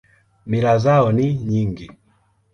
Mila 0.45 0.77
zao 0.77 1.11
ni 1.11 1.33
nyingi. 1.33 1.91